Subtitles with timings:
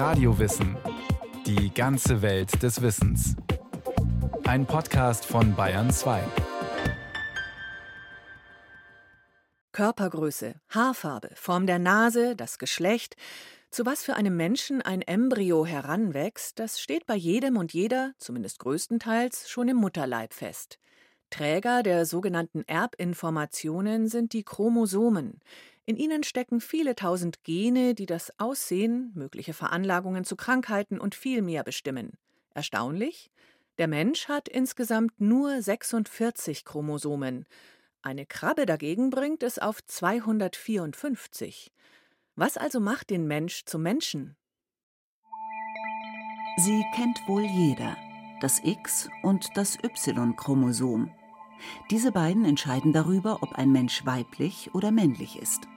[0.00, 0.78] Radiowissen.
[1.44, 3.36] Die ganze Welt des Wissens.
[4.44, 6.22] Ein Podcast von Bayern 2.
[9.72, 13.16] Körpergröße, Haarfarbe, Form der Nase, das Geschlecht.
[13.70, 18.58] Zu was für einem Menschen ein Embryo heranwächst, das steht bei jedem und jeder, zumindest
[18.60, 20.78] größtenteils, schon im Mutterleib fest.
[21.28, 25.40] Träger der sogenannten Erbinformationen sind die Chromosomen.
[25.86, 31.42] In ihnen stecken viele tausend Gene, die das Aussehen, mögliche Veranlagungen zu Krankheiten und viel
[31.42, 32.12] mehr bestimmen.
[32.54, 33.30] Erstaunlich?
[33.78, 37.46] Der Mensch hat insgesamt nur 46 Chromosomen.
[38.02, 41.72] Eine Krabbe dagegen bringt es auf 254.
[42.36, 44.36] Was also macht den Mensch zum Menschen?
[46.58, 47.96] Sie kennt wohl jeder
[48.40, 51.10] das X und das Y-Chromosom.
[51.90, 55.68] Diese beiden entscheiden darüber, ob ein Mensch weiblich oder männlich ist.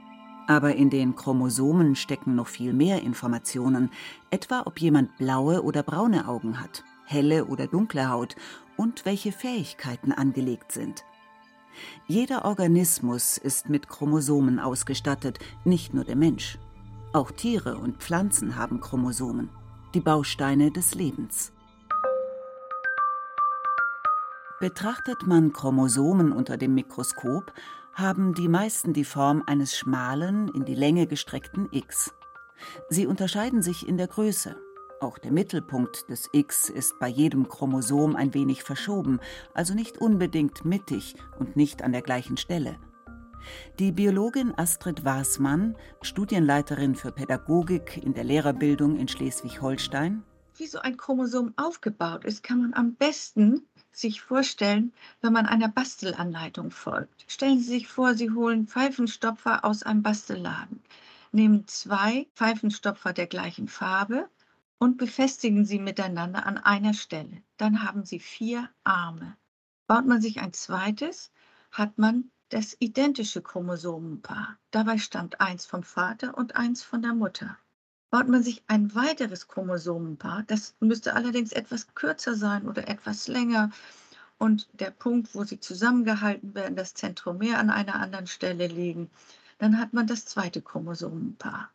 [0.48, 3.90] Aber in den Chromosomen stecken noch viel mehr Informationen,
[4.30, 8.36] etwa ob jemand blaue oder braune Augen hat, helle oder dunkle Haut
[8.76, 11.06] und welche Fähigkeiten angelegt sind.
[12.08, 16.60] Jeder Organismus ist mit Chromosomen ausgestattet, nicht nur der Mensch.
[17.14, 19.50] Auch Tiere und Pflanzen haben Chromosomen,
[19.94, 21.52] die Bausteine des Lebens.
[24.60, 27.52] Betrachtet man Chromosomen unter dem Mikroskop,
[27.94, 32.14] haben die meisten die Form eines schmalen, in die Länge gestreckten X.
[32.90, 34.56] Sie unterscheiden sich in der Größe.
[35.00, 39.20] Auch der Mittelpunkt des X ist bei jedem Chromosom ein wenig verschoben,
[39.54, 42.78] also nicht unbedingt mittig und nicht an der gleichen Stelle.
[43.80, 50.24] Die Biologin Astrid Wasmann, Studienleiterin für Pädagogik in der Lehrerbildung in Schleswig-Holstein.
[50.56, 55.70] Wie so ein Chromosom aufgebaut ist, kann man am besten sich vorstellen, wenn man einer
[55.70, 57.26] Bastelanleitung folgt.
[57.28, 60.82] Stellen Sie sich vor, Sie holen Pfeifenstopfer aus einem Bastelladen,
[61.32, 64.30] nehmen zwei Pfeifenstopfer der gleichen Farbe
[64.80, 67.42] und befestigen sie miteinander an einer Stelle.
[67.58, 69.38] Dann haben Sie vier Arme.
[69.88, 71.32] Baut man sich ein zweites,
[71.72, 74.58] hat man das identische Chromosomenpaar.
[74.72, 77.58] Dabei stammt eins vom Vater und eins von der Mutter
[78.14, 80.44] baut man sich ein weiteres Chromosomenpaar.
[80.46, 83.72] Das müsste allerdings etwas kürzer sein oder etwas länger.
[84.38, 89.10] Und der Punkt, wo sie zusammengehalten werden, das Zentromer an einer anderen Stelle liegen,
[89.58, 91.72] dann hat man das zweite Chromosomenpaar.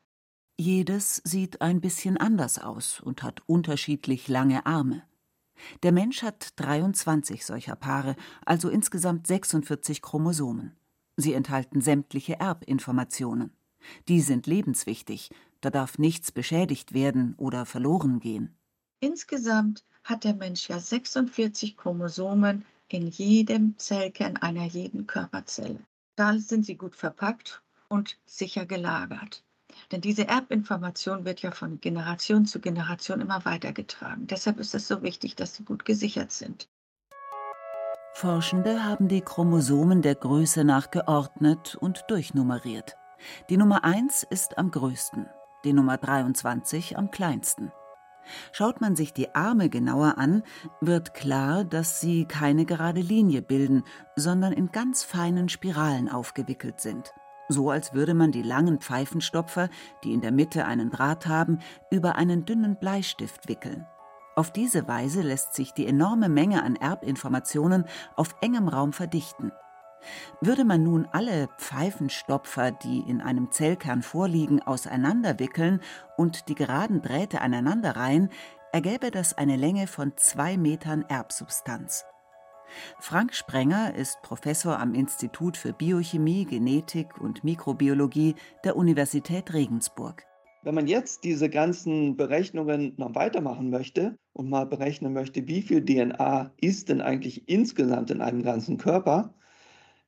[0.56, 5.02] Jedes sieht ein bisschen anders aus und hat unterschiedlich lange Arme.
[5.82, 8.14] Der Mensch hat 23 solcher Paare,
[8.46, 10.76] also insgesamt 46 Chromosomen.
[11.16, 13.50] Sie enthalten sämtliche Erbinformationen.
[14.08, 18.56] Die sind lebenswichtig, da darf nichts beschädigt werden oder verloren gehen.
[19.00, 25.80] Insgesamt hat der Mensch ja 46 Chromosomen in jedem Zellkern einer jeden Körperzelle.
[26.16, 29.44] Da sind sie gut verpackt und sicher gelagert.
[29.92, 34.26] Denn diese Erbinformation wird ja von Generation zu Generation immer weitergetragen.
[34.26, 36.68] Deshalb ist es so wichtig, dass sie gut gesichert sind.
[38.14, 42.96] Forschende haben die Chromosomen der Größe nach geordnet und durchnummeriert.
[43.48, 45.26] Die Nummer 1 ist am größten,
[45.64, 47.72] die Nummer 23 am kleinsten.
[48.52, 50.42] Schaut man sich die Arme genauer an,
[50.80, 53.84] wird klar, dass sie keine gerade Linie bilden,
[54.16, 57.12] sondern in ganz feinen Spiralen aufgewickelt sind.
[57.48, 59.70] So als würde man die langen Pfeifenstopfer,
[60.04, 61.60] die in der Mitte einen Draht haben,
[61.90, 63.86] über einen dünnen Bleistift wickeln.
[64.36, 69.50] Auf diese Weise lässt sich die enorme Menge an Erbinformationen auf engem Raum verdichten.
[70.40, 75.80] Würde man nun alle Pfeifenstopfer, die in einem Zellkern vorliegen, auseinanderwickeln
[76.16, 78.30] und die geraden Drähte aneinanderreihen,
[78.72, 82.04] ergäbe das eine Länge von zwei Metern Erbsubstanz.
[83.00, 88.34] Frank Sprenger ist Professor am Institut für Biochemie, Genetik und Mikrobiologie
[88.64, 90.24] der Universität Regensburg.
[90.62, 95.84] Wenn man jetzt diese ganzen Berechnungen noch weitermachen möchte und mal berechnen möchte, wie viel
[95.84, 99.34] DNA ist denn eigentlich insgesamt in einem ganzen Körper,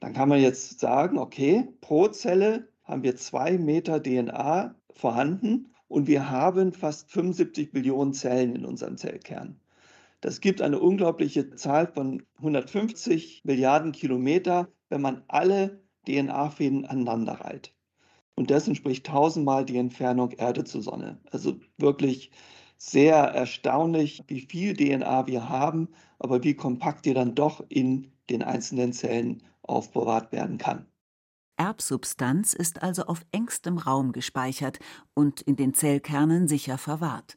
[0.01, 6.09] dann kann man jetzt sagen, okay, pro Zelle haben wir zwei Meter DNA vorhanden und
[6.09, 9.61] wir haben fast 75 Billionen Zellen in unserem Zellkern.
[10.21, 17.75] Das gibt eine unglaubliche Zahl von 150 Milliarden Kilometer, wenn man alle DNA-Fäden aneinander reiht.
[18.35, 21.21] Und das entspricht tausendmal die Entfernung Erde zur Sonne.
[21.31, 22.31] Also wirklich
[22.77, 25.89] sehr erstaunlich, wie viel DNA wir haben,
[26.19, 30.87] aber wie kompakt die dann doch in den einzelnen Zellen aufbewahrt werden kann.
[31.57, 34.79] Erbsubstanz ist also auf engstem Raum gespeichert
[35.15, 37.37] und in den Zellkernen sicher verwahrt.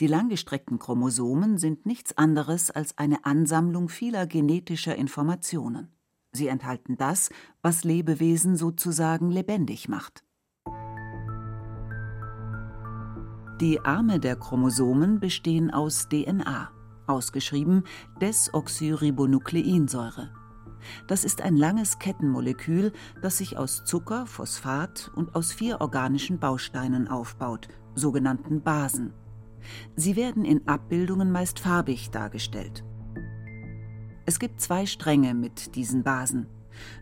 [0.00, 5.88] Die langgestreckten Chromosomen sind nichts anderes als eine Ansammlung vieler genetischer Informationen.
[6.32, 7.30] Sie enthalten das,
[7.62, 10.22] was Lebewesen sozusagen lebendig macht.
[13.60, 16.70] Die Arme der Chromosomen bestehen aus DNA,
[17.06, 17.84] ausgeschrieben
[18.20, 20.30] Desoxyribonukleinsäure.
[21.06, 22.92] Das ist ein langes Kettenmolekül,
[23.22, 29.12] das sich aus Zucker, Phosphat und aus vier organischen Bausteinen aufbaut, sogenannten Basen.
[29.96, 32.84] Sie werden in Abbildungen meist farbig dargestellt.
[34.24, 36.46] Es gibt zwei Stränge mit diesen Basen.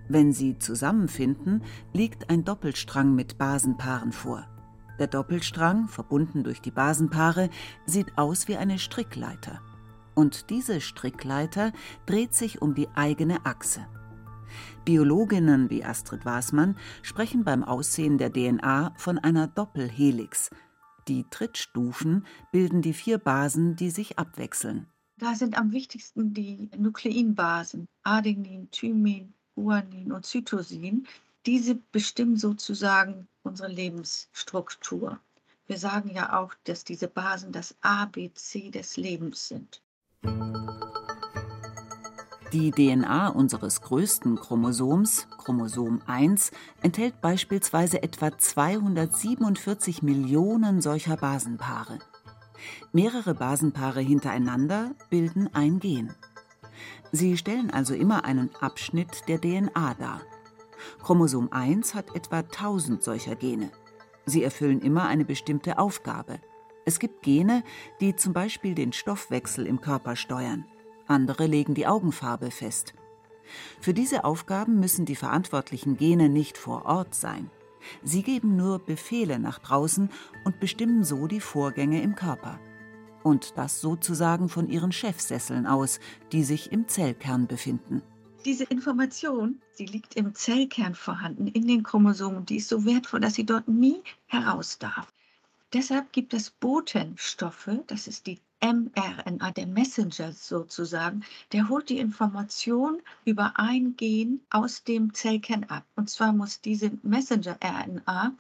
[0.09, 1.63] Wenn sie zusammenfinden,
[1.93, 4.47] liegt ein Doppelstrang mit Basenpaaren vor.
[4.99, 7.51] Der Doppelstrang, verbunden durch die Basenpaare,
[7.85, 9.61] sieht aus wie eine Strickleiter.
[10.15, 11.73] Und diese Strickleiter
[12.07, 13.87] dreht sich um die eigene Achse.
[14.85, 20.51] Biologinnen wie Astrid Wasmann sprechen beim Aussehen der DNA von einer Doppelhelix.
[21.09, 24.87] Die Trittstufen bilden die vier Basen, die sich abwechseln.
[25.17, 31.07] Da sind am wichtigsten die Nukleinbasen, Adenin, Thymin, Guanin und Cytosin.
[31.47, 35.21] Diese bestimmen sozusagen unsere Lebensstruktur.
[35.67, 39.83] Wir sagen ja auch, dass diese Basen das ABC des Lebens sind.
[42.55, 51.99] Die DNA unseres größten Chromosoms, Chromosom 1, enthält beispielsweise etwa 247 Millionen solcher Basenpaare.
[52.93, 56.13] Mehrere Basenpaare hintereinander bilden ein Gen.
[57.11, 60.21] Sie stellen also immer einen Abschnitt der DNA dar.
[61.03, 63.73] Chromosom 1 hat etwa 1000 solcher Gene.
[64.27, 66.39] Sie erfüllen immer eine bestimmte Aufgabe.
[66.85, 67.65] Es gibt Gene,
[68.01, 70.67] die zum Beispiel den Stoffwechsel im Körper steuern.
[71.07, 72.95] Andere legen die Augenfarbe fest.
[73.81, 77.51] Für diese Aufgaben müssen die verantwortlichen Gene nicht vor Ort sein.
[78.03, 80.11] Sie geben nur Befehle nach draußen
[80.45, 82.59] und bestimmen so die Vorgänge im Körper.
[83.23, 86.01] Und das sozusagen von ihren Chefsesseln aus,
[86.33, 88.03] die sich im Zellkern befinden.
[88.45, 92.45] Diese Information, sie liegt im Zellkern vorhanden, in den Chromosomen.
[92.45, 95.14] Die ist so wertvoll, dass sie dort nie heraus darf.
[95.75, 103.03] Deshalb gibt es Botenstoffe, das ist die mRNA, der Messenger sozusagen, der holt die Information
[103.25, 105.85] über ein Gen aus dem Zellkern ab.
[105.97, 108.37] Und zwar muss diese Messenger-RNA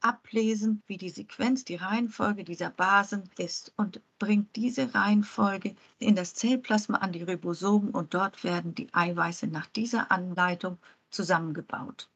[0.00, 6.32] ablesen, wie die Sequenz, die Reihenfolge dieser Basen ist und bringt diese Reihenfolge in das
[6.32, 10.78] Zellplasma an die Ribosomen und dort werden die Eiweiße nach dieser Anleitung
[11.10, 12.08] zusammengebaut.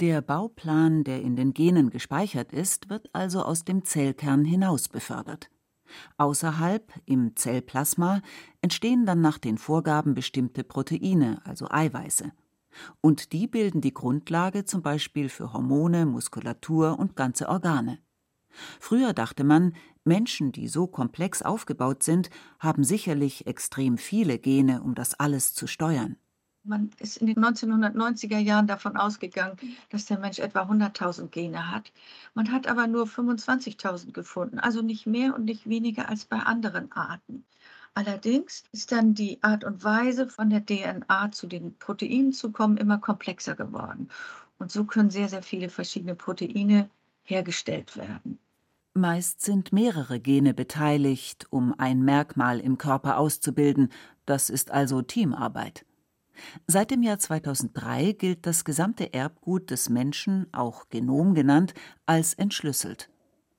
[0.00, 5.50] Der Bauplan, der in den Genen gespeichert ist, wird also aus dem Zellkern hinaus befördert.
[6.16, 8.20] Außerhalb, im Zellplasma,
[8.60, 12.32] entstehen dann nach den Vorgaben bestimmte Proteine, also Eiweiße.
[13.00, 18.00] Und die bilden die Grundlage zum Beispiel für Hormone, Muskulatur und ganze Organe.
[18.80, 24.96] Früher dachte man, Menschen, die so komplex aufgebaut sind, haben sicherlich extrem viele Gene, um
[24.96, 26.16] das alles zu steuern.
[26.66, 29.58] Man ist in den 1990er Jahren davon ausgegangen,
[29.90, 31.92] dass der Mensch etwa 100.000 Gene hat.
[32.32, 36.90] Man hat aber nur 25.000 gefunden, also nicht mehr und nicht weniger als bei anderen
[36.92, 37.44] Arten.
[37.92, 42.78] Allerdings ist dann die Art und Weise, von der DNA zu den Proteinen zu kommen,
[42.78, 44.08] immer komplexer geworden.
[44.58, 46.88] Und so können sehr, sehr viele verschiedene Proteine
[47.24, 48.38] hergestellt werden.
[48.94, 53.90] Meist sind mehrere Gene beteiligt, um ein Merkmal im Körper auszubilden.
[54.24, 55.84] Das ist also Teamarbeit.
[56.66, 61.74] Seit dem Jahr 2003 gilt das gesamte Erbgut des Menschen, auch Genom genannt,
[62.06, 63.10] als entschlüsselt.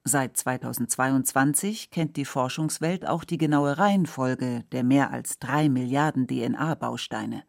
[0.04, 7.44] Seit 2022 kennt die Forschungswelt auch die genaue Reihenfolge der mehr als drei Milliarden DNA-Bausteine.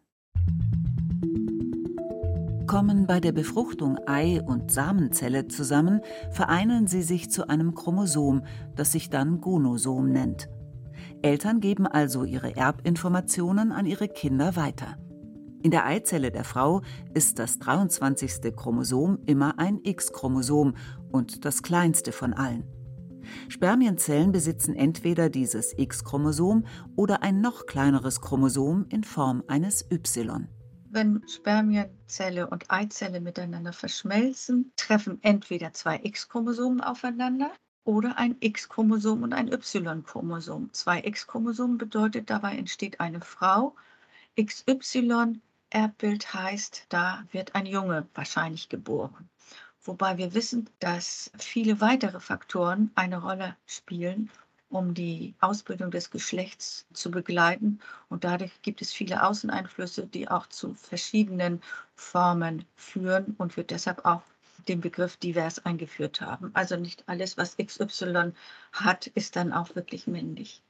[2.66, 8.42] Kommen bei der Befruchtung Ei und Samenzelle zusammen, vereinen sie sich zu einem Chromosom,
[8.75, 10.49] das sich dann Gonosom nennt.
[11.23, 14.97] Eltern geben also ihre Erbinformationen an ihre Kinder weiter.
[15.66, 16.82] In der Eizelle der Frau
[17.12, 18.54] ist das 23.
[18.54, 20.76] Chromosom immer ein X-Chromosom
[21.11, 22.62] und das kleinste von allen.
[23.49, 30.46] Spermienzellen besitzen entweder dieses X-Chromosom oder ein noch kleineres Chromosom in Form eines Y.
[30.88, 37.50] Wenn Spermienzelle und Eizelle miteinander verschmelzen, treffen entweder zwei X-Chromosomen aufeinander
[37.82, 40.73] oder ein X-Chromosom und ein Y-Chromosom.
[40.73, 43.75] Zwei X-Chromosomen bedeutet, dabei entsteht eine Frau.
[44.38, 49.28] XY Erbbild heißt, da wird ein Junge wahrscheinlich geboren.
[49.82, 54.30] Wobei wir wissen, dass viele weitere Faktoren eine Rolle spielen,
[54.68, 57.80] um die Ausbildung des Geschlechts zu begleiten.
[58.08, 61.61] Und dadurch gibt es viele Außeneinflüsse, die auch zu verschiedenen
[61.94, 64.23] Formen führen und wir deshalb auch
[64.68, 66.50] den Begriff divers eingeführt haben.
[66.54, 68.32] Also nicht alles, was XY
[68.73, 70.62] hat, ist dann auch wirklich männlich.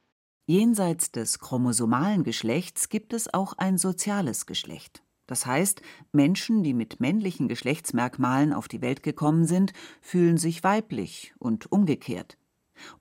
[0.49, 5.03] Jenseits des chromosomalen Geschlechts gibt es auch ein soziales Geschlecht.
[5.25, 5.81] Das heißt,
[6.13, 12.37] Menschen, die mit männlichen Geschlechtsmerkmalen auf die Welt gekommen sind, fühlen sich weiblich und umgekehrt.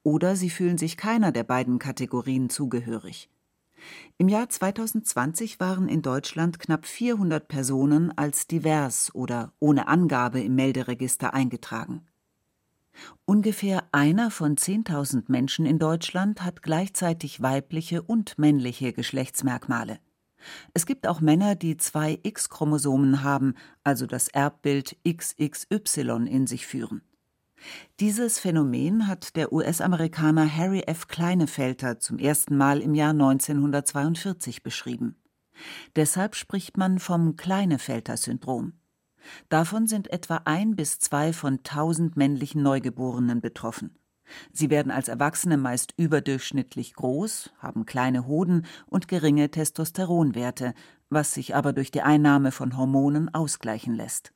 [0.03, 3.31] Oder sie fühlen sich keiner der beiden Kategorien zugehörig.
[4.19, 10.57] Im Jahr 2020 waren in Deutschland knapp 400 Personen als divers oder ohne Angabe im
[10.57, 12.05] Melderegister eingetragen.
[13.25, 19.99] Ungefähr einer von 10.000 Menschen in Deutschland hat gleichzeitig weibliche und männliche Geschlechtsmerkmale.
[20.75, 27.03] Es gibt auch Männer, die zwei X-Chromosomen haben, also das Erbbild XXY in sich führen.
[28.01, 31.09] Dieses Phänomen hat der US-Amerikaner Harry F.
[31.09, 35.17] Kleinefelter zum ersten Mal im Jahr 1942 beschrieben.
[35.97, 38.75] Deshalb spricht man vom Kleinefelter-Syndrom.
[39.49, 43.99] Davon sind etwa ein bis zwei von tausend männlichen Neugeborenen betroffen.
[44.53, 50.75] Sie werden als Erwachsene meist überdurchschnittlich groß, haben kleine Hoden und geringe Testosteronwerte,
[51.11, 54.33] was sich aber durch die Einnahme von Hormonen ausgleichen lässt.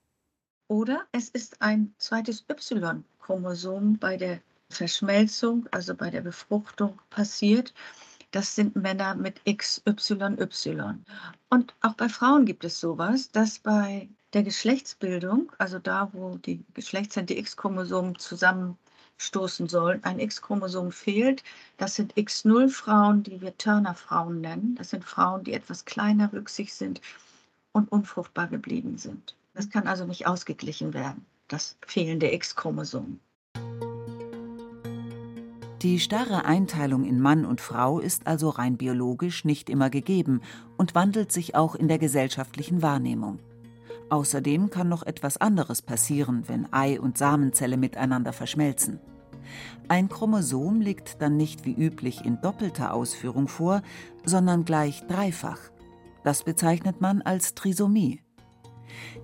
[0.69, 7.75] Oder es ist ein zweites Y-Chromosom bei der Verschmelzung, also bei der Befruchtung passiert.
[8.31, 10.95] Das sind Männer mit XYY.
[11.49, 16.65] Und auch bei Frauen gibt es sowas, dass bei der Geschlechtsbildung, also da, wo die
[16.75, 21.43] Geschlechtszellen, die X-Chromosomen zusammenstoßen sollen, ein X-Chromosom fehlt.
[21.79, 24.77] Das sind X0-Frauen, die wir Turner-Frauen nennen.
[24.77, 27.01] Das sind Frauen, die etwas kleiner wüchsig sind
[27.73, 29.35] und unfruchtbar geblieben sind.
[29.55, 33.19] Das kann also nicht ausgeglichen werden, das fehlende X-Chromosom.
[35.83, 40.43] Die starre Einteilung in Mann und Frau ist also rein biologisch nicht immer gegeben
[40.77, 43.39] und wandelt sich auch in der gesellschaftlichen Wahrnehmung.
[44.11, 48.99] Außerdem kann noch etwas anderes passieren, wenn Ei und Samenzelle miteinander verschmelzen.
[49.89, 53.83] Ein Chromosom liegt dann nicht wie üblich in doppelter Ausführung vor,
[54.25, 55.59] sondern gleich dreifach.
[56.25, 58.21] Das bezeichnet man als Trisomie.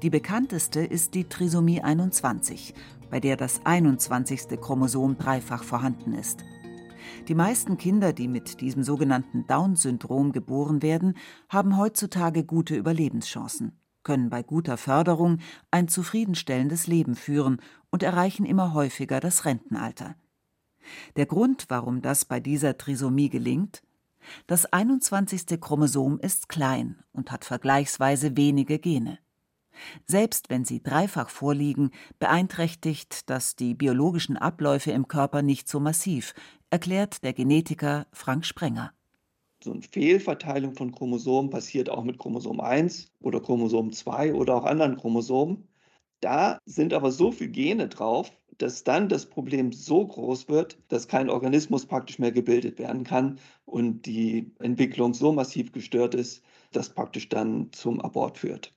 [0.02, 2.74] Die bekannteste ist die Trisomie 21,
[3.10, 4.60] bei der das 21.
[4.60, 6.44] Chromosom dreifach vorhanden ist.
[7.28, 11.14] Die meisten Kinder, die mit diesem sogenannten Down-Syndrom geboren werden,
[11.48, 15.40] haben heutzutage gute Überlebenschancen, können bei guter Förderung
[15.72, 17.60] ein zufriedenstellendes Leben führen
[17.90, 20.14] und erreichen immer häufiger das Rentenalter.
[21.16, 23.82] Der Grund, warum das bei dieser Trisomie gelingt?
[24.46, 25.60] Das 21.
[25.60, 29.18] Chromosom ist klein und hat vergleichsweise wenige Gene.
[30.06, 36.32] Selbst wenn sie dreifach vorliegen, beeinträchtigt das die biologischen Abläufe im Körper nicht so massiv,
[36.70, 38.92] erklärt der Genetiker Frank Sprenger.
[39.66, 44.64] So eine Fehlverteilung von Chromosomen passiert auch mit Chromosom 1 oder Chromosom 2 oder auch
[44.64, 45.66] anderen Chromosomen.
[46.20, 51.08] Da sind aber so viele Gene drauf, dass dann das Problem so groß wird, dass
[51.08, 56.94] kein Organismus praktisch mehr gebildet werden kann und die Entwicklung so massiv gestört ist, dass
[56.94, 58.72] praktisch dann zum Abort führt.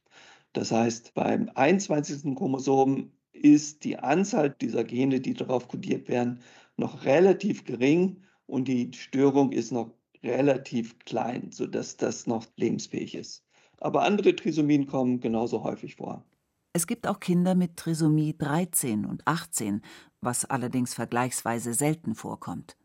[0.54, 2.36] Das heißt, beim 21.
[2.36, 6.40] Chromosom ist die Anzahl dieser Gene, die darauf kodiert werden,
[6.78, 13.44] noch relativ gering und die Störung ist noch relativ klein, sodass das noch lebensfähig ist.
[13.78, 16.26] Aber andere Trisomien kommen genauso häufig vor.
[16.74, 19.82] Es gibt auch Kinder mit Trisomie 13 und 18,
[20.22, 22.78] was allerdings vergleichsweise selten vorkommt.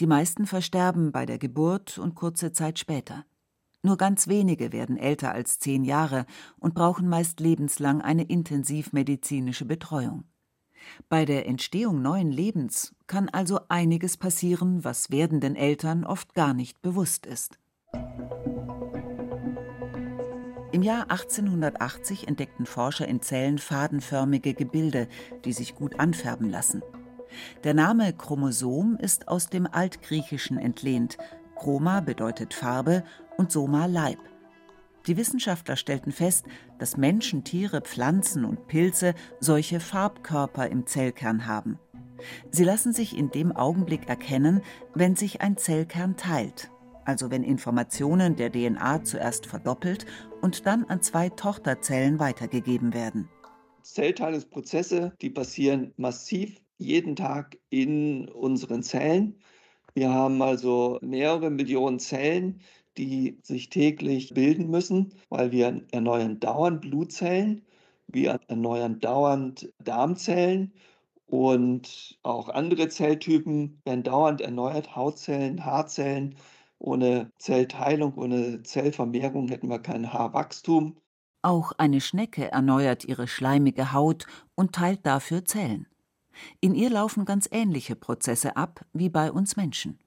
[0.00, 3.24] Die meisten versterben bei der Geburt und kurze Zeit später.
[3.82, 6.26] Nur ganz wenige werden älter als zehn Jahre
[6.58, 10.24] und brauchen meist lebenslang eine intensivmedizinische Betreuung.
[11.08, 16.82] Bei der Entstehung neuen Lebens kann also einiges passieren, was werdenden Eltern oft gar nicht
[16.82, 17.58] bewusst ist.
[20.72, 25.08] Im Jahr 1880 entdeckten Forscher in Zellen fadenförmige Gebilde,
[25.44, 26.82] die sich gut anfärben lassen.
[27.64, 31.16] Der Name Chromosom ist aus dem Altgriechischen entlehnt.
[31.56, 33.04] Chroma bedeutet Farbe
[33.38, 34.18] und Soma Leib.
[35.06, 36.46] Die Wissenschaftler stellten fest,
[36.78, 41.78] dass Menschen, Tiere, Pflanzen und Pilze solche Farbkörper im Zellkern haben.
[42.50, 44.62] Sie lassen sich in dem Augenblick erkennen,
[44.94, 46.70] wenn sich ein Zellkern teilt,
[47.04, 50.06] also wenn Informationen der DNA zuerst verdoppelt
[50.40, 53.28] und dann an zwei Tochterzellen weitergegeben werden.
[53.82, 59.38] Zellteilungsprozesse, die passieren massiv jeden Tag in unseren Zellen.
[59.94, 62.60] Wir haben also mehrere Millionen Zellen,
[62.98, 67.62] die sich täglich bilden müssen, weil wir erneuern dauernd Blutzellen,
[68.08, 70.72] wir erneuern dauernd Darmzellen
[71.26, 76.36] und auch andere Zelltypen werden dauernd erneuert, Hautzellen, Haarzellen.
[76.78, 80.96] Ohne Zellteilung, ohne Zellvermehrung hätten wir kein Haarwachstum.
[81.42, 85.86] Auch eine Schnecke erneuert ihre schleimige Haut und teilt dafür Zellen.
[86.60, 89.98] In ihr laufen ganz ähnliche Prozesse ab wie bei uns Menschen.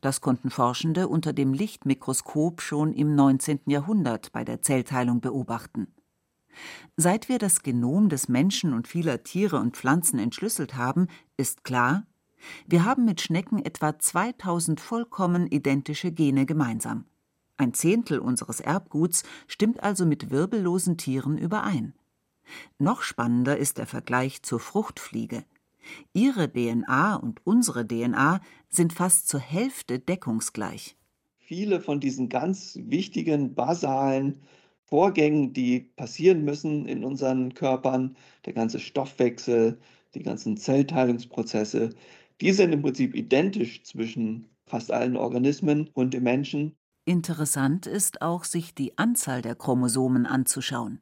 [0.00, 3.60] Das konnten Forschende unter dem Lichtmikroskop schon im 19.
[3.66, 5.88] Jahrhundert bei der Zellteilung beobachten.
[6.96, 12.06] Seit wir das Genom des Menschen und vieler Tiere und Pflanzen entschlüsselt haben, ist klar,
[12.66, 17.04] Wir haben mit Schnecken etwa 2000 vollkommen identische Gene gemeinsam.
[17.58, 21.94] Ein Zehntel unseres Erbguts stimmt also mit wirbellosen Tieren überein.
[22.78, 25.44] Noch spannender ist der Vergleich zur Fruchtfliege.
[26.12, 30.96] Ihre DNA und unsere DNA sind fast zur Hälfte deckungsgleich.
[31.38, 34.42] Viele von diesen ganz wichtigen, basalen
[34.84, 39.78] Vorgängen, die passieren müssen in unseren Körpern, der ganze Stoffwechsel,
[40.14, 41.90] die ganzen Zellteilungsprozesse,
[42.40, 46.76] die sind im Prinzip identisch zwischen fast allen Organismen und dem Menschen.
[47.04, 51.00] Interessant ist auch, sich die Anzahl der Chromosomen anzuschauen.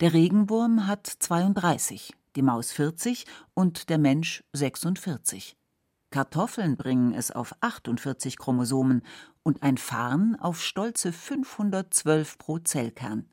[0.00, 3.24] Der Regenwurm hat 32, die Maus 40
[3.54, 5.56] und der Mensch 46.
[6.10, 9.02] Kartoffeln bringen es auf 48 Chromosomen
[9.42, 13.26] und ein Farn auf stolze 512 pro Zellkern.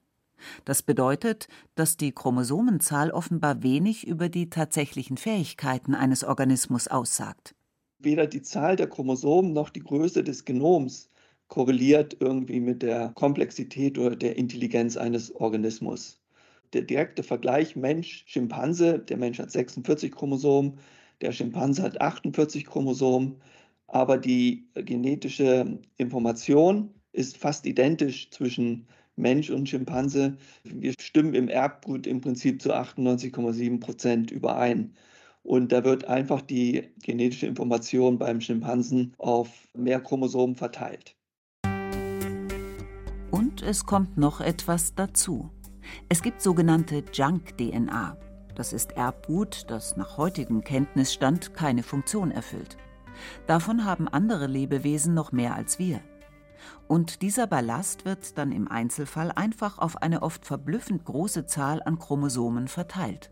[0.66, 7.56] Das bedeutet, dass die Chromosomenzahl offenbar wenig über die tatsächlichen Fähigkeiten eines Organismus aussagt.
[8.00, 11.10] Weder die Zahl der Chromosomen noch die Größe des Genoms
[11.50, 16.19] korreliert irgendwie mit der Komplexität oder der Intelligenz eines Organismus.
[16.74, 20.80] Der direkte Vergleich Mensch-Schimpanse, der Mensch hat 46 Chromosomen,
[21.22, 23.42] der Schimpanse hat 48 Chromosomen,
[23.88, 30.38] aber die genetische Information ist fast identisch zwischen Mensch und Schimpanse.
[30.64, 34.94] Wir stimmen im Erbgut im Prinzip zu 98,7 Prozent überein.
[35.44, 41.16] Und da wird einfach die genetische Information beim Schimpansen auf mehr Chromosomen verteilt.
[43.32, 45.50] Und es kommt noch etwas dazu.
[46.10, 48.18] Es gibt sogenannte Junk-DNA.
[48.56, 52.78] Das ist Erbgut, das nach heutigem Kenntnisstand keine Funktion erfüllt.
[53.48, 56.02] Davon haben andere Lebewesen noch mehr als wir.
[56.88, 62.00] Und dieser Ballast wird dann im Einzelfall einfach auf eine oft verblüffend große Zahl an
[62.00, 63.32] Chromosomen verteilt.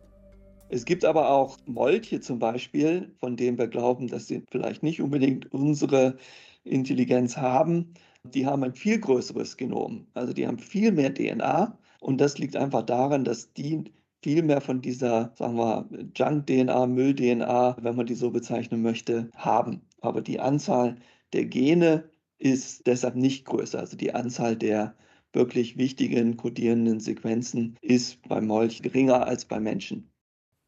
[0.70, 5.02] Es gibt aber auch Molche zum Beispiel, von denen wir glauben, dass sie vielleicht nicht
[5.02, 6.18] unbedingt unsere
[6.66, 7.94] Intelligenz haben.
[8.24, 11.78] Die haben ein viel größeres Genom, also die haben viel mehr DNA.
[12.00, 13.92] Und das liegt einfach daran, dass die
[14.24, 19.82] viel mehr von dieser, sagen wir, Junk-DNA, Müll-DNA, wenn man die so bezeichnen möchte, haben.
[20.02, 20.98] Aber die Anzahl
[21.34, 23.80] der Gene ist deshalb nicht größer.
[23.80, 24.96] Also die Anzahl der
[25.34, 30.12] wirklich wichtigen kodierenden Sequenzen ist beim Molch geringer als beim Menschen.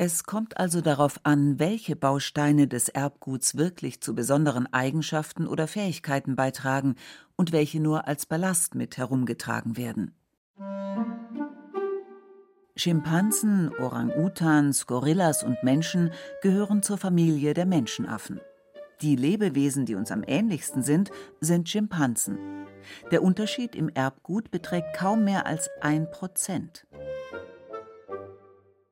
[0.01, 6.37] Es kommt also darauf an, welche Bausteine des Erbguts wirklich zu besonderen Eigenschaften oder Fähigkeiten
[6.37, 6.95] beitragen
[7.35, 10.15] und welche nur als Ballast mit herumgetragen werden.
[12.79, 18.39] Schimpansen, Orang-Utans, Gorillas und Menschen gehören zur Familie der Menschenaffen.
[19.01, 22.37] Die Lebewesen, die uns am ähnlichsten sind, sind Schimpansen.
[23.11, 26.87] Der Unterschied im Erbgut beträgt kaum mehr als ein Prozent.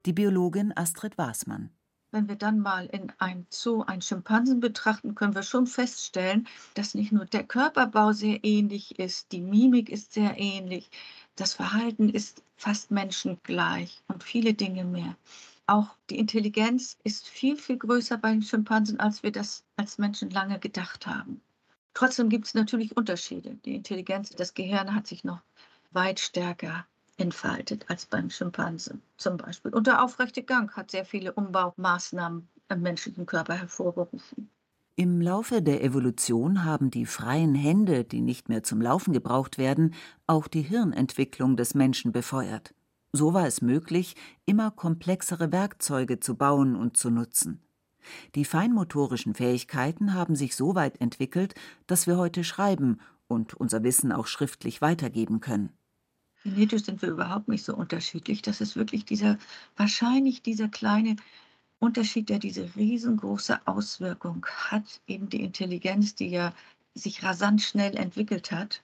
[0.06, 1.72] Die Biologin Astrid Wasmann.
[2.12, 6.94] Wenn wir dann mal in ein Zoo einen Schimpansen betrachten, können wir schon feststellen, dass
[6.96, 10.90] nicht nur der Körperbau sehr ähnlich ist, die Mimik ist sehr ähnlich,
[11.38, 15.16] das Verhalten ist fast menschengleich und viele Dinge mehr.
[15.68, 20.30] Auch die Intelligenz ist viel, viel größer bei den Schimpansen, als wir das als Menschen
[20.32, 21.42] lange gedacht haben.
[21.94, 23.56] Trotzdem gibt es natürlich Unterschiede.
[23.66, 25.42] Die Intelligenz, das Gehirn hat sich noch
[25.92, 26.86] weit stärker
[27.18, 29.74] entfaltet als beim Schimpansen zum Beispiel.
[29.74, 34.50] Und der aufrechte Gang hat sehr viele Umbaumaßnahmen im menschlichen Körper hervorgerufen.
[35.00, 39.94] Im Laufe der Evolution haben die freien Hände, die nicht mehr zum Laufen gebraucht werden,
[40.26, 42.74] auch die Hirnentwicklung des Menschen befeuert.
[43.14, 44.16] So war es möglich,
[44.48, 47.62] immer komplexere Werkzeuge zu bauen und zu nutzen.
[48.34, 51.54] Die feinmotorischen Fähigkeiten haben sich so weit entwickelt,
[51.86, 55.70] dass wir heute schreiben und unser Wissen auch schriftlich weitergeben können.
[56.44, 58.42] Genetisch sind wir überhaupt nicht so unterschiedlich.
[58.42, 59.38] Das ist wirklich dieser,
[59.76, 61.18] wahrscheinlich dieser kleine
[61.80, 66.54] Unterschied, der diese riesengroße Auswirkung hat, eben die Intelligenz, die ja
[66.96, 68.82] sich rasant schnell entwickelt hat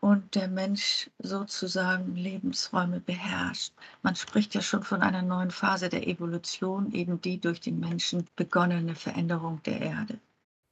[0.00, 3.72] und der Mensch sozusagen Lebensräume beherrscht.
[4.02, 8.26] Man spricht ja schon von einer neuen Phase der Evolution, eben die durch den Menschen
[8.36, 10.18] begonnene Veränderung der Erde.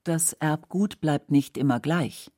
[0.05, 2.31] Das Erbgut bleibt nicht immer gleich.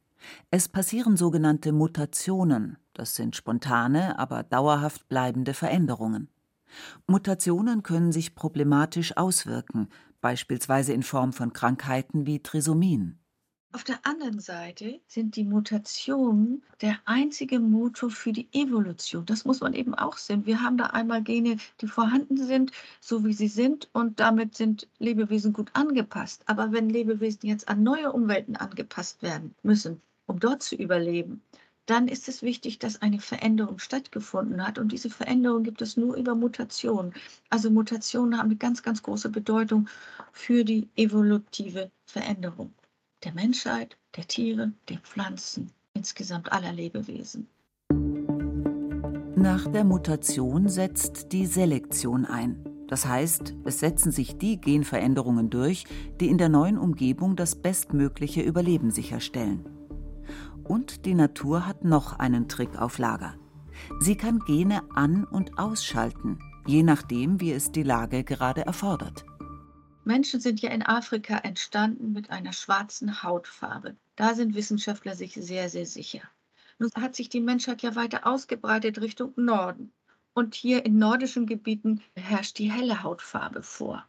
[0.50, 6.28] Es passieren sogenannte Mutationen, das sind spontane, aber dauerhaft bleibende Veränderungen.
[7.06, 9.88] Mutationen können sich problematisch auswirken,
[10.20, 13.18] beispielsweise in Form von Krankheiten wie Trisomien.
[13.70, 19.26] Auf der anderen Seite sind die Mutationen der einzige Motor für die Evolution.
[19.26, 20.46] Das muss man eben auch sehen.
[20.46, 24.88] Wir haben da einmal Gene, die vorhanden sind, so wie sie sind, und damit sind
[24.98, 26.44] Lebewesen gut angepasst.
[26.46, 31.42] Aber wenn Lebewesen jetzt an neue Umwelten angepasst werden müssen, um dort zu überleben,
[31.88, 34.78] dann ist es wichtig, dass eine Veränderung stattgefunden hat.
[34.78, 37.14] Und diese Veränderung gibt es nur über Mutationen.
[37.48, 39.88] Also Mutationen haben eine ganz, ganz große Bedeutung
[40.32, 42.74] für die evolutive Veränderung
[43.24, 47.48] der Menschheit, der Tiere, der Pflanzen, insgesamt aller Lebewesen.
[49.34, 52.64] Nach der Mutation setzt die Selektion ein.
[52.88, 55.84] Das heißt, es setzen sich die Genveränderungen durch,
[56.20, 59.77] die in der neuen Umgebung das bestmögliche Überleben sicherstellen.
[60.68, 63.34] Und die Natur hat noch einen Trick auf Lager.
[64.00, 69.24] Sie kann Gene an- und ausschalten, je nachdem, wie es die Lage gerade erfordert.
[70.04, 73.96] Menschen sind ja in Afrika entstanden mit einer schwarzen Hautfarbe.
[74.16, 76.22] Da sind Wissenschaftler sich sehr, sehr sicher.
[76.78, 79.92] Nun hat sich die Menschheit ja weiter ausgebreitet Richtung Norden.
[80.32, 84.07] Und hier in nordischen Gebieten herrscht die helle Hautfarbe vor.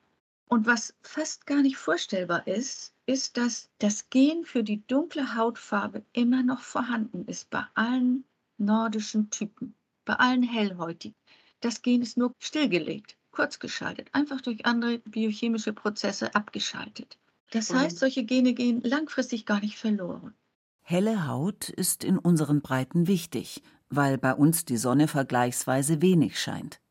[0.49, 6.03] Und was fast gar nicht vorstellbar ist, ist, dass das Gen für die dunkle Hautfarbe
[6.11, 8.25] immer noch vorhanden ist bei allen
[8.57, 11.15] nordischen Typen, bei allen hellhäutigen.
[11.61, 17.19] Das Gen ist nur stillgelegt, kurzgeschaltet, einfach durch andere biochemische Prozesse abgeschaltet.
[17.51, 20.33] Das heißt, solche Gene gehen langfristig gar nicht verloren.
[20.81, 26.81] Helle Haut ist in unseren Breiten wichtig, weil bei uns die Sonne vergleichsweise wenig scheint.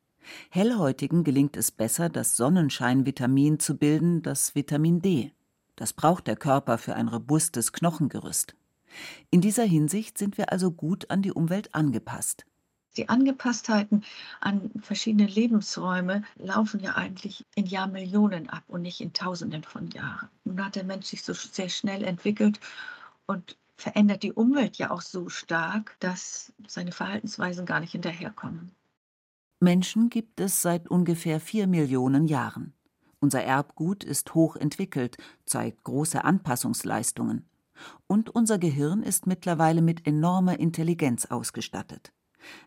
[0.50, 5.32] Hellhäutigen gelingt es besser, das Sonnenscheinvitamin zu bilden, das Vitamin D.
[5.76, 8.54] Das braucht der Körper für ein robustes Knochengerüst.
[9.30, 12.46] In dieser Hinsicht sind wir also gut an die Umwelt angepasst.
[12.96, 14.04] Die Angepasstheiten
[14.40, 20.28] an verschiedene Lebensräume laufen ja eigentlich in Jahrmillionen ab und nicht in Tausenden von Jahren.
[20.44, 22.58] Nun hat der Mensch sich so sehr schnell entwickelt
[23.26, 28.72] und verändert die Umwelt ja auch so stark, dass seine Verhaltensweisen gar nicht hinterherkommen.
[29.60, 32.74] Menschen gibt es seit ungefähr vier Millionen Jahren.
[33.18, 37.48] Unser Erbgut ist hoch entwickelt, zeigt große Anpassungsleistungen.
[38.06, 42.12] Und unser Gehirn ist mittlerweile mit enormer Intelligenz ausgestattet.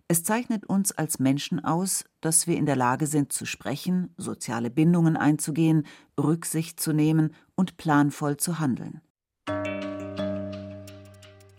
[0.09, 4.69] Es zeichnet uns als Menschen aus, dass wir in der Lage sind zu sprechen, soziale
[4.69, 5.85] Bindungen einzugehen,
[6.19, 8.99] Rücksicht zu nehmen und planvoll zu handeln.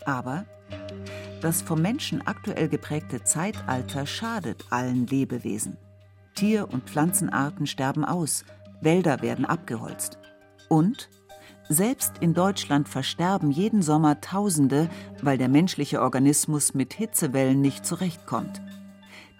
[0.05, 0.45] Aber
[1.43, 5.77] das vom Menschen aktuell geprägte Zeitalter schadet allen Lebewesen.
[6.35, 8.45] Tier- und Pflanzenarten sterben aus,
[8.81, 10.17] Wälder werden abgeholzt.
[10.69, 11.09] Und
[11.67, 14.89] selbst in Deutschland versterben jeden Sommer Tausende,
[15.21, 18.61] weil der menschliche Organismus mit Hitzewellen nicht zurechtkommt.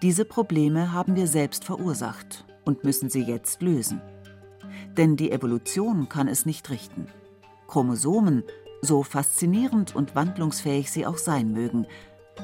[0.01, 4.01] Diese Probleme haben wir selbst verursacht und müssen sie jetzt lösen.
[4.97, 7.07] Denn die Evolution kann es nicht richten.
[7.67, 8.43] Chromosomen
[8.83, 11.87] so faszinierend und wandlungsfähig sie auch sein mögen,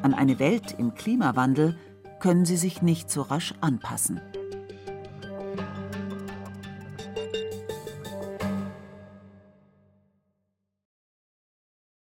[0.01, 1.77] an eine Welt im Klimawandel
[2.19, 4.21] können sie sich nicht so rasch anpassen.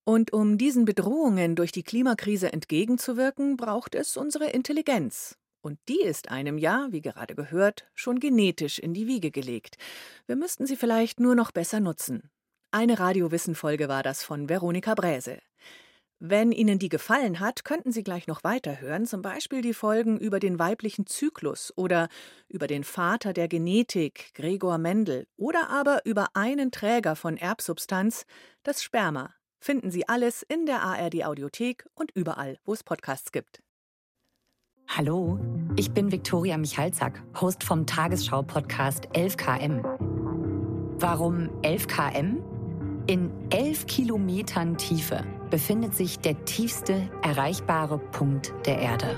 [0.03, 5.37] Und um diesen Bedrohungen durch die Klimakrise entgegenzuwirken, braucht es unsere Intelligenz.
[5.61, 9.77] Und die ist einem ja, wie gerade gehört, schon genetisch in die Wiege gelegt.
[10.25, 12.29] Wir müssten sie vielleicht nur noch besser nutzen.
[12.71, 15.39] Eine Radiowissen-Folge war das von Veronika Bräse.
[16.19, 20.39] Wenn Ihnen die gefallen hat, könnten Sie gleich noch weiterhören, zum Beispiel die Folgen über
[20.39, 22.09] den weiblichen Zyklus oder
[22.49, 28.25] über den Vater der Genetik, Gregor Mendel, oder aber über einen Träger von Erbsubstanz,
[28.63, 29.33] das Sperma.
[29.59, 33.61] Finden Sie alles in der ARD Audiothek und überall, wo es Podcasts gibt.
[34.89, 35.39] Hallo,
[35.77, 39.83] ich bin Viktoria Michalzack, Host vom Tagesschau-Podcast 11KM.
[40.99, 42.56] Warum 11KM?
[43.07, 49.15] In 11 Kilometern Tiefe befindet sich der tiefste erreichbare Punkt der Erde.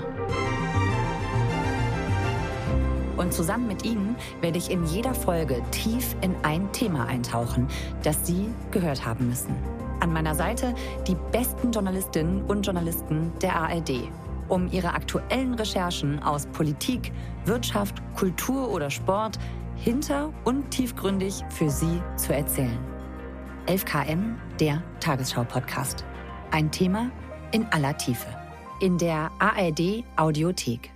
[3.16, 7.66] Und zusammen mit Ihnen werde ich in jeder Folge tief in ein Thema eintauchen,
[8.04, 9.56] das Sie gehört haben müssen.
[9.98, 10.72] An meiner Seite
[11.08, 14.08] die besten Journalistinnen und Journalisten der ARD,
[14.48, 17.10] um ihre aktuellen Recherchen aus Politik,
[17.44, 19.40] Wirtschaft, Kultur oder Sport
[19.74, 22.89] hinter und tiefgründig für Sie zu erzählen.
[23.70, 26.04] 11KM, der Tagesschau-Podcast.
[26.50, 27.12] Ein Thema
[27.52, 28.26] in aller Tiefe.
[28.80, 30.90] In der ARD Audiothek.